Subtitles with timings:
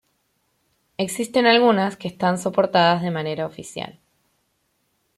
[0.97, 3.99] Existen algunas que están soportadas de manera oficial.